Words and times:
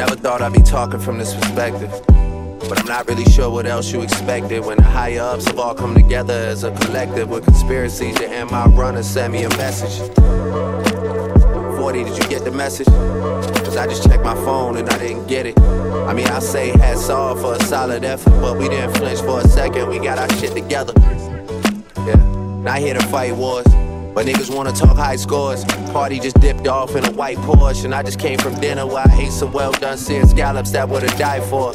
Never 0.00 0.16
thought 0.16 0.40
I'd 0.40 0.54
be 0.54 0.62
talking 0.62 0.98
from 0.98 1.18
this 1.18 1.34
perspective. 1.34 1.90
But 2.08 2.80
I'm 2.80 2.86
not 2.86 3.06
really 3.06 3.26
sure 3.26 3.50
what 3.50 3.66
else 3.66 3.92
you 3.92 4.00
expected 4.00 4.64
when 4.64 4.78
the 4.78 4.82
higher 4.82 5.20
ups 5.20 5.46
have 5.46 5.58
all 5.58 5.74
come 5.74 5.94
together 5.94 6.32
as 6.32 6.64
a 6.64 6.74
collective 6.74 7.28
with 7.28 7.44
conspiracies 7.44 8.14
to 8.14 8.46
my 8.46 8.64
run 8.68 9.02
send 9.02 9.34
me 9.34 9.42
a 9.42 9.50
message. 9.50 9.98
40, 11.76 12.04
did 12.04 12.16
you 12.16 12.30
get 12.30 12.44
the 12.44 12.50
message? 12.50 12.86
Cause 12.86 13.76
I 13.76 13.86
just 13.86 14.02
checked 14.08 14.24
my 14.24 14.34
phone 14.36 14.78
and 14.78 14.88
I 14.88 14.96
didn't 14.96 15.26
get 15.26 15.44
it. 15.44 15.60
I 15.60 16.14
mean, 16.14 16.28
I 16.28 16.38
say 16.38 16.70
hats 16.70 17.10
off 17.10 17.42
for 17.42 17.56
a 17.56 17.62
solid 17.64 18.02
effort, 18.02 18.30
but 18.40 18.56
we 18.56 18.70
didn't 18.70 18.96
flinch 18.96 19.20
for 19.20 19.40
a 19.40 19.48
second. 19.48 19.86
We 19.90 19.98
got 19.98 20.18
our 20.18 20.30
shit 20.38 20.52
together. 20.52 20.94
Yeah, 22.06 22.16
not 22.64 22.78
here 22.78 22.94
to 22.94 23.06
fight 23.08 23.36
wars. 23.36 23.66
But 24.14 24.26
niggas 24.26 24.54
wanna 24.54 24.72
talk 24.72 24.96
high 24.96 25.16
scores. 25.16 25.64
Party 25.92 26.18
just 26.18 26.38
dipped 26.40 26.66
off 26.66 26.96
in 26.96 27.04
a 27.04 27.12
white 27.12 27.38
Porsche, 27.38 27.84
and 27.84 27.94
I 27.94 28.02
just 28.02 28.18
came 28.18 28.38
from 28.38 28.58
dinner 28.60 28.86
where 28.86 29.06
I 29.06 29.20
ate 29.20 29.32
some 29.32 29.52
well 29.52 29.72
done 29.72 29.96
seared 29.96 30.28
scallops 30.28 30.72
that 30.72 30.88
would've 30.88 31.16
died 31.16 31.44
for. 31.44 31.72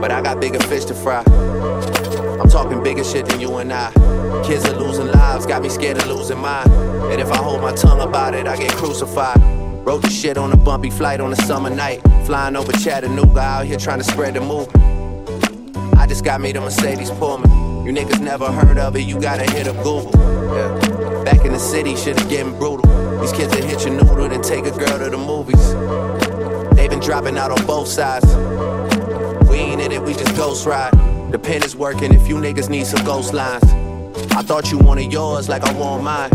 But 0.00 0.10
I 0.10 0.20
got 0.20 0.40
bigger 0.40 0.60
fish 0.60 0.84
to 0.86 0.94
fry. 0.94 1.22
I'm 2.40 2.48
talking 2.50 2.82
bigger 2.82 3.04
shit 3.04 3.26
than 3.26 3.40
you 3.40 3.56
and 3.56 3.72
I. 3.72 3.90
Kids 4.44 4.66
are 4.66 4.78
losing 4.78 5.06
lives, 5.06 5.46
got 5.46 5.62
me 5.62 5.68
scared 5.68 5.96
of 5.96 6.06
losing 6.08 6.38
mine. 6.38 6.70
And 7.10 7.20
if 7.20 7.30
I 7.30 7.36
hold 7.36 7.62
my 7.62 7.72
tongue 7.72 8.00
about 8.00 8.34
it, 8.34 8.46
I 8.46 8.56
get 8.56 8.72
crucified. 8.72 9.40
Wrote 9.86 10.02
the 10.02 10.10
shit 10.10 10.36
on 10.36 10.52
a 10.52 10.56
bumpy 10.56 10.90
flight 10.90 11.20
on 11.20 11.32
a 11.32 11.36
summer 11.36 11.70
night. 11.70 12.02
Flying 12.26 12.54
over 12.54 12.72
Chattanooga, 12.72 13.40
out 13.40 13.66
here 13.66 13.78
trying 13.78 13.98
to 13.98 14.04
spread 14.04 14.34
the 14.34 14.40
movement. 14.40 15.96
I 15.96 16.06
just 16.06 16.24
got 16.24 16.40
me 16.40 16.52
the 16.52 16.60
Mercedes 16.60 17.10
Pullman. 17.10 17.71
You 17.84 17.92
niggas 17.92 18.20
never 18.20 18.46
heard 18.52 18.78
of 18.78 18.94
it, 18.94 19.00
you 19.00 19.20
gotta 19.20 19.42
hit 19.50 19.66
up 19.66 19.74
Google. 19.82 20.12
Yeah. 20.54 21.24
Back 21.24 21.44
in 21.44 21.52
the 21.52 21.58
city, 21.58 21.96
shit 21.96 22.16
is 22.16 22.24
getting 22.26 22.56
brutal. 22.56 22.86
These 23.20 23.32
kids 23.32 23.52
that 23.52 23.64
hit 23.64 23.84
your 23.84 23.94
noodle 23.94 24.30
and 24.30 24.44
take 24.44 24.66
a 24.66 24.70
girl 24.70 24.98
to 24.98 25.10
the 25.10 25.18
movies. 25.18 25.74
They 26.76 26.86
been 26.86 27.00
dropping 27.00 27.36
out 27.36 27.50
on 27.50 27.66
both 27.66 27.88
sides. 27.88 28.26
We 29.48 29.56
ain't 29.56 29.80
in 29.80 29.90
it, 29.90 30.00
we 30.00 30.12
just 30.14 30.36
ghost 30.36 30.64
ride. 30.64 30.92
The 31.32 31.40
pen 31.40 31.64
is 31.64 31.74
working 31.74 32.14
if 32.14 32.28
you 32.28 32.36
niggas 32.36 32.70
need 32.70 32.86
some 32.86 33.04
ghost 33.04 33.34
lines. 33.34 33.64
I 34.32 34.42
thought 34.42 34.70
you 34.70 34.78
wanted 34.78 35.12
yours 35.12 35.48
like 35.48 35.64
I 35.64 35.72
want 35.72 36.04
mine. 36.04 36.30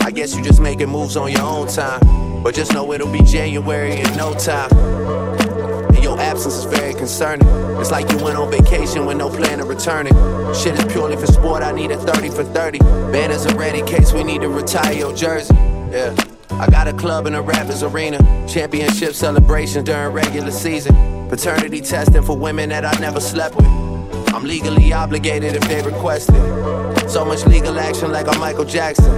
I 0.00 0.10
guess 0.10 0.34
you 0.34 0.42
just 0.42 0.60
making 0.60 0.88
moves 0.88 1.16
on 1.16 1.30
your 1.30 1.42
own 1.42 1.68
time. 1.68 2.42
But 2.42 2.56
just 2.56 2.72
know 2.72 2.92
it'll 2.92 3.12
be 3.12 3.22
January 3.22 4.00
in 4.00 4.16
no 4.16 4.34
time. 4.34 5.21
Absence 6.22 6.54
is 6.54 6.64
very 6.64 6.94
concerning. 6.94 7.46
It's 7.80 7.90
like 7.90 8.10
you 8.12 8.16
went 8.18 8.38
on 8.38 8.50
vacation 8.50 9.06
with 9.06 9.16
no 9.16 9.28
plan 9.28 9.58
of 9.58 9.68
returning. 9.68 10.14
Shit 10.54 10.78
is 10.78 10.84
purely 10.92 11.16
for 11.16 11.26
sport, 11.26 11.62
I 11.62 11.72
need 11.72 11.90
a 11.90 11.98
30 11.98 12.30
for 12.30 12.44
30. 12.44 12.78
Banners 12.78 13.44
are 13.46 13.56
ready 13.56 13.82
case 13.82 14.12
we 14.12 14.22
need 14.22 14.40
to 14.42 14.48
retire 14.48 14.92
your 14.92 15.12
jersey. 15.14 15.54
Yeah. 15.90 16.14
I 16.50 16.68
got 16.70 16.86
a 16.86 16.92
club 16.92 17.26
in 17.26 17.34
a 17.34 17.42
Raptors 17.42 17.82
arena. 17.82 18.18
Championship 18.48 19.14
celebrations 19.14 19.84
during 19.84 20.12
regular 20.12 20.52
season. 20.52 20.94
Paternity 21.28 21.80
testing 21.80 22.22
for 22.22 22.36
women 22.38 22.68
that 22.68 22.84
I 22.84 22.98
never 23.00 23.20
slept 23.20 23.56
with. 23.56 23.66
I'm 24.32 24.44
legally 24.44 24.92
obligated 24.92 25.56
if 25.56 25.62
they 25.62 25.82
request 25.82 26.30
it. 26.32 26.91
So 27.12 27.26
much 27.26 27.44
legal 27.44 27.78
action 27.78 28.10
like 28.10 28.26
I'm 28.26 28.40
Michael 28.40 28.64
Jackson. 28.64 29.12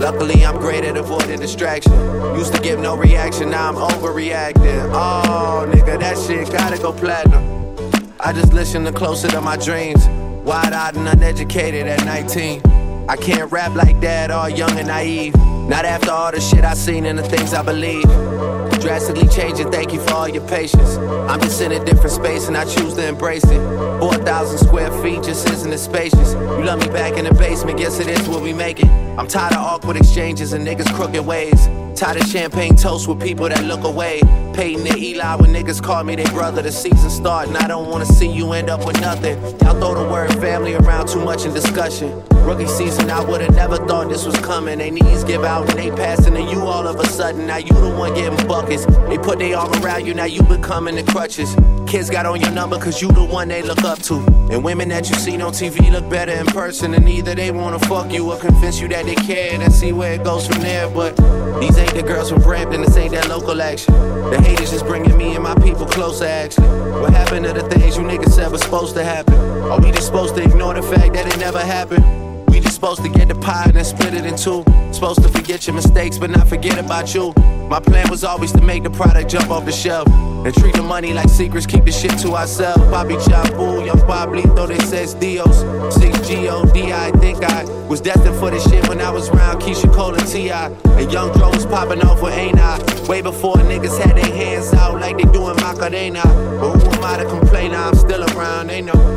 Luckily, 0.00 0.44
I'm 0.44 0.56
great 0.56 0.82
at 0.82 0.96
avoiding 0.96 1.38
distraction. 1.38 1.92
Used 2.36 2.52
to 2.56 2.60
give 2.60 2.80
no 2.80 2.96
reaction, 2.96 3.50
now 3.50 3.68
I'm 3.68 3.76
overreacting. 3.76 4.90
Oh, 4.92 5.64
nigga, 5.72 6.00
that 6.00 6.18
shit 6.18 6.50
gotta 6.50 6.76
go 6.76 6.92
platinum. 6.92 8.12
I 8.18 8.32
just 8.32 8.52
listen 8.52 8.82
to 8.84 8.92
closer 8.92 9.28
to 9.28 9.40
my 9.40 9.56
dreams. 9.56 10.04
Wide 10.44 10.72
eyed 10.72 10.96
and 10.96 11.06
uneducated 11.06 11.86
at 11.86 12.04
19. 12.04 12.62
I 13.08 13.16
can't 13.16 13.52
rap 13.52 13.76
like 13.76 14.00
that, 14.00 14.32
all 14.32 14.48
young 14.48 14.76
and 14.76 14.88
naive. 14.88 15.36
Not 15.36 15.84
after 15.84 16.10
all 16.10 16.32
the 16.32 16.40
shit 16.40 16.64
I 16.64 16.74
seen 16.74 17.06
and 17.06 17.16
the 17.16 17.22
things 17.22 17.54
I 17.54 17.62
believe. 17.62 18.69
Drastically 18.80 19.28
changing, 19.28 19.70
thank 19.70 19.92
you 19.92 20.00
for 20.00 20.14
all 20.14 20.28
your 20.28 20.46
patience. 20.48 20.96
I'm 21.28 21.40
just 21.40 21.60
in 21.60 21.72
a 21.72 21.84
different 21.84 22.12
space 22.12 22.48
and 22.48 22.56
I 22.56 22.64
choose 22.64 22.94
to 22.94 23.06
embrace 23.06 23.44
it. 23.44 23.60
4,000 24.00 24.58
square 24.58 24.90
feet 25.02 25.22
just 25.22 25.48
isn't 25.50 25.72
as 25.72 25.82
spacious. 25.84 26.32
You 26.32 26.64
love 26.64 26.80
me 26.80 26.88
back 26.88 27.18
in 27.18 27.26
the 27.26 27.34
basement, 27.34 27.78
guess 27.78 28.00
it 28.00 28.08
is 28.08 28.26
what 28.26 28.42
we 28.42 28.52
make 28.54 28.80
it. 28.80 28.88
I'm 29.18 29.28
tired 29.28 29.52
of 29.52 29.58
awkward 29.58 29.98
exchanges 29.98 30.54
and 30.54 30.66
niggas' 30.66 30.92
crooked 30.94 31.24
ways. 31.24 31.68
Tired 31.94 32.22
of 32.22 32.26
champagne 32.28 32.74
toast 32.74 33.06
with 33.06 33.20
people 33.20 33.48
that 33.50 33.62
look 33.64 33.84
away. 33.84 34.20
Peyton 34.54 34.86
and 34.86 34.96
Eli 34.96 35.34
when 35.36 35.52
niggas 35.52 35.82
call 35.82 36.02
me 36.02 36.16
their 36.16 36.32
brother. 36.32 36.62
The 36.62 36.72
season 36.72 37.10
start 37.10 37.48
and 37.48 37.56
I 37.58 37.68
don't 37.68 37.90
wanna 37.90 38.06
see 38.06 38.30
you 38.30 38.52
end 38.52 38.70
up 38.70 38.86
with 38.86 38.98
nothing. 39.02 39.38
Y'all 39.60 39.78
throw 39.78 39.94
the 39.94 40.10
word 40.10 40.32
family 40.40 40.74
around 40.74 41.08
too 41.08 41.22
much 41.22 41.44
in 41.44 41.52
discussion. 41.52 42.22
Rookie 42.44 42.66
season, 42.66 43.10
I 43.10 43.22
would've 43.22 43.54
never 43.54 43.76
thought 43.76 44.08
this 44.08 44.24
was 44.24 44.36
coming. 44.36 44.78
They 44.78 44.90
knees 44.90 45.24
give 45.24 45.44
out 45.44 45.68
and 45.68 45.78
they 45.78 45.90
passing 45.90 46.34
to 46.34 46.42
you 46.42 46.62
all 46.62 46.86
of 46.86 46.98
a 46.98 47.06
sudden. 47.06 47.46
Now 47.46 47.58
you 47.58 47.72
the 47.74 47.94
one 47.94 48.14
getting 48.14 48.38
buckets. 48.70 48.86
They 49.08 49.18
put 49.18 49.38
their 49.38 49.56
arm 49.56 49.72
around 49.82 50.06
you, 50.06 50.14
now 50.14 50.24
you 50.24 50.42
becoming 50.42 50.96
the 50.96 51.02
crutches. 51.02 51.54
Kids 51.86 52.08
got 52.08 52.26
on 52.26 52.40
your 52.40 52.52
number 52.52 52.78
cause 52.78 53.02
you 53.02 53.08
the 53.08 53.24
one 53.24 53.48
they 53.48 53.62
look 53.62 53.82
up 53.82 53.98
to. 54.02 54.18
And 54.50 54.64
women 54.64 54.88
that 54.90 55.08
you 55.08 55.16
seen 55.16 55.42
on 55.42 55.52
TV 55.52 55.90
look 55.90 56.08
better 56.08 56.32
in 56.32 56.46
person. 56.46 56.94
And 56.94 57.08
either 57.08 57.34
they 57.34 57.50
wanna 57.50 57.78
fuck 57.80 58.12
you 58.12 58.30
or 58.30 58.38
convince 58.38 58.80
you 58.80 58.88
that 58.88 59.04
they 59.04 59.14
care 59.14 59.60
and 59.60 59.72
see 59.72 59.92
where 59.92 60.14
it 60.14 60.24
goes 60.24 60.46
from 60.46 60.60
there. 60.60 60.88
But 60.88 61.16
these 61.60 61.76
ain't 61.78 61.94
the 61.94 62.02
girls 62.02 62.30
from 62.30 62.42
Brampton, 62.42 62.82
this 62.82 62.96
ain't 62.96 63.12
that 63.12 63.28
local 63.28 63.60
action. 63.60 63.94
The 64.30 64.40
haters 64.40 64.70
just 64.70 64.86
bringing 64.86 65.16
me 65.16 65.34
and 65.34 65.42
my 65.42 65.54
people 65.56 65.86
closer, 65.86 66.26
actually. 66.26 66.68
What 67.00 67.12
happened 67.12 67.46
to 67.46 67.52
the 67.52 67.68
things 67.68 67.96
you 67.96 68.02
niggas 68.02 68.32
said 68.32 68.50
was 68.52 68.62
supposed 68.62 68.94
to 68.94 69.04
happen? 69.04 69.34
Are 69.34 69.80
we 69.80 69.90
just 69.90 70.06
supposed 70.06 70.36
to 70.36 70.42
ignore 70.42 70.74
the 70.74 70.82
fact 70.82 71.14
that 71.14 71.26
it 71.26 71.38
never 71.38 71.60
happened? 71.60 72.04
We 72.50 72.60
just 72.60 72.74
supposed 72.74 73.02
to 73.02 73.08
get 73.08 73.28
the 73.28 73.34
pie 73.34 73.64
and 73.64 73.74
then 73.74 73.84
split 73.84 74.14
it 74.14 74.24
in 74.24 74.36
two. 74.36 74.64
Supposed 74.92 75.22
to 75.22 75.28
forget 75.28 75.66
your 75.66 75.74
mistakes, 75.74 76.18
but 76.18 76.30
not 76.30 76.48
forget 76.48 76.78
about 76.78 77.14
you. 77.14 77.34
My 77.70 77.78
plan 77.78 78.10
was 78.10 78.24
always 78.24 78.50
to 78.50 78.60
make 78.60 78.82
the 78.82 78.90
product 78.90 79.30
jump 79.30 79.48
off 79.48 79.64
the 79.64 79.70
shelf. 79.70 80.08
And 80.08 80.52
treat 80.52 80.74
the 80.74 80.82
money 80.82 81.12
like 81.12 81.28
secrets, 81.28 81.66
keep 81.66 81.84
the 81.84 81.92
shit 81.92 82.18
to 82.18 82.32
ourselves. 82.34 82.80
Bobby 82.90 83.14
Chabu, 83.14 83.86
young 83.86 83.98
Pablito, 83.98 84.66
they 84.66 84.78
says 84.86 85.14
Dios. 85.14 85.60
6 85.94 86.26
G-O-D, 86.26 86.92
I 86.92 87.12
think 87.20 87.44
I 87.44 87.62
was 87.86 88.00
destined 88.00 88.34
for 88.40 88.50
this 88.50 88.68
shit 88.68 88.88
when 88.88 89.00
I 89.00 89.10
was 89.10 89.28
around 89.28 89.60
Keyshia 89.62 89.94
Cole 89.94 90.16
and 90.16 90.26
T.I. 90.26 90.66
And 90.66 91.12
young 91.12 91.30
Dro 91.34 91.50
was 91.50 91.64
popping 91.64 92.02
off 92.02 92.20
with 92.20 92.34
Ain't 92.34 92.58
I? 92.58 92.78
Way 93.06 93.22
before 93.22 93.54
niggas 93.54 94.02
had 94.02 94.16
their 94.16 94.34
hands 94.34 94.72
out 94.72 95.00
like 95.00 95.18
they 95.18 95.30
doing 95.30 95.54
Macarena. 95.56 96.22
But 96.24 96.72
who 96.72 96.90
am 96.90 97.04
I 97.04 97.22
to 97.22 97.28
complain? 97.28 97.72
I'm 97.72 97.94
still 97.94 98.24
around, 98.24 98.66
they 98.66 98.82
know. 98.82 99.09